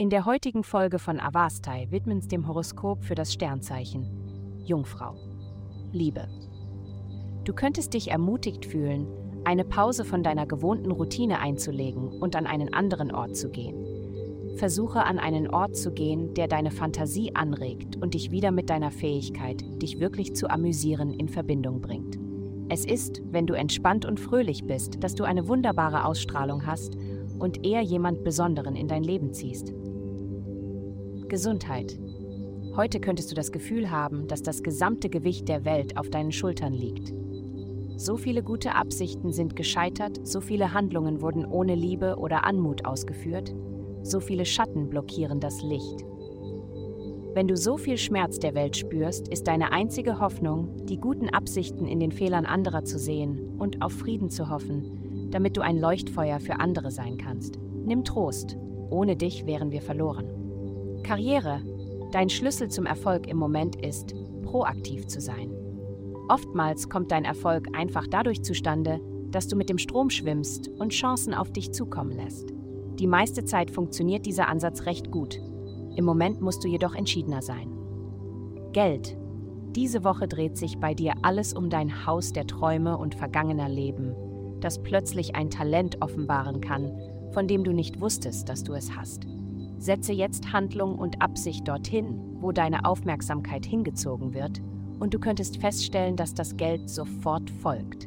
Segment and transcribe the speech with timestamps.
[0.00, 4.06] In der heutigen Folge von Avastai widmen dem Horoskop für das Sternzeichen
[4.64, 5.14] Jungfrau.
[5.92, 6.26] Liebe.
[7.44, 9.06] Du könntest dich ermutigt fühlen,
[9.44, 14.56] eine Pause von deiner gewohnten Routine einzulegen und an einen anderen Ort zu gehen.
[14.56, 18.92] Versuche an einen Ort zu gehen, der deine Fantasie anregt und dich wieder mit deiner
[18.92, 22.18] Fähigkeit, dich wirklich zu amüsieren, in Verbindung bringt.
[22.70, 26.96] Es ist, wenn du entspannt und fröhlich bist, dass du eine wunderbare Ausstrahlung hast
[27.38, 29.74] und eher jemand Besonderen in dein Leben ziehst.
[31.30, 31.98] Gesundheit.
[32.76, 36.74] Heute könntest du das Gefühl haben, dass das gesamte Gewicht der Welt auf deinen Schultern
[36.74, 37.14] liegt.
[37.96, 43.54] So viele gute Absichten sind gescheitert, so viele Handlungen wurden ohne Liebe oder Anmut ausgeführt,
[44.02, 46.04] so viele Schatten blockieren das Licht.
[47.32, 51.86] Wenn du so viel Schmerz der Welt spürst, ist deine einzige Hoffnung, die guten Absichten
[51.86, 56.40] in den Fehlern anderer zu sehen und auf Frieden zu hoffen, damit du ein Leuchtfeuer
[56.40, 57.60] für andere sein kannst.
[57.84, 58.56] Nimm Trost,
[58.90, 60.49] ohne dich wären wir verloren.
[61.02, 61.62] Karriere.
[62.12, 65.52] Dein Schlüssel zum Erfolg im Moment ist, proaktiv zu sein.
[66.28, 71.34] Oftmals kommt dein Erfolg einfach dadurch zustande, dass du mit dem Strom schwimmst und Chancen
[71.34, 72.52] auf dich zukommen lässt.
[72.98, 75.40] Die meiste Zeit funktioniert dieser Ansatz recht gut.
[75.96, 77.72] Im Moment musst du jedoch entschiedener sein.
[78.72, 79.16] Geld.
[79.74, 84.14] Diese Woche dreht sich bei dir alles um dein Haus der Träume und vergangener Leben,
[84.60, 86.92] das plötzlich ein Talent offenbaren kann,
[87.32, 89.26] von dem du nicht wusstest, dass du es hast.
[89.80, 94.60] Setze jetzt Handlung und Absicht dorthin, wo deine Aufmerksamkeit hingezogen wird,
[94.98, 98.06] und du könntest feststellen, dass das Geld sofort folgt.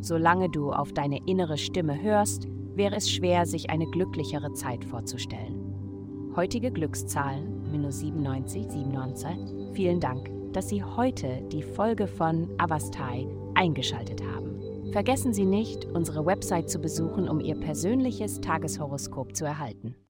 [0.00, 6.32] Solange du auf deine innere Stimme hörst, wäre es schwer, sich eine glücklichere Zeit vorzustellen.
[6.34, 9.28] Heutige Glückszahlen minus 97, 97.
[9.72, 14.46] Vielen Dank, dass Sie heute die Folge von Avastai eingeschaltet haben.
[14.92, 19.96] Vergessen Sie nicht, unsere Website zu besuchen, um Ihr persönliches Tageshoroskop zu erhalten.